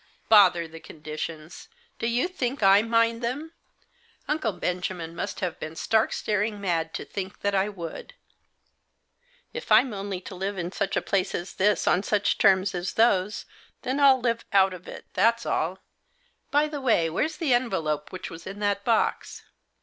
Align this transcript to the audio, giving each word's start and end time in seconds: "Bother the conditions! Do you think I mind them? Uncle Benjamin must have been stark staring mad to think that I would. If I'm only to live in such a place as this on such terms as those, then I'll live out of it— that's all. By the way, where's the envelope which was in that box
"Bother 0.29 0.67
the 0.67 0.79
conditions! 0.79 1.69
Do 1.99 2.07
you 2.07 2.27
think 2.27 2.63
I 2.63 2.81
mind 2.81 3.21
them? 3.21 3.53
Uncle 4.27 4.53
Benjamin 4.53 5.15
must 5.15 5.41
have 5.41 5.59
been 5.59 5.75
stark 5.75 6.11
staring 6.11 6.59
mad 6.59 6.91
to 6.95 7.05
think 7.05 7.41
that 7.41 7.53
I 7.53 7.69
would. 7.69 8.15
If 9.53 9.71
I'm 9.71 9.93
only 9.93 10.19
to 10.21 10.33
live 10.33 10.57
in 10.57 10.71
such 10.71 10.97
a 10.97 11.03
place 11.03 11.35
as 11.35 11.53
this 11.53 11.87
on 11.87 12.01
such 12.01 12.39
terms 12.39 12.73
as 12.73 12.93
those, 12.93 13.45
then 13.83 13.99
I'll 13.99 14.19
live 14.19 14.43
out 14.51 14.73
of 14.73 14.87
it— 14.87 15.05
that's 15.13 15.45
all. 15.45 15.77
By 16.49 16.67
the 16.67 16.81
way, 16.81 17.07
where's 17.07 17.37
the 17.37 17.53
envelope 17.53 18.11
which 18.11 18.31
was 18.31 18.47
in 18.47 18.57
that 18.57 18.83
box 18.83 19.43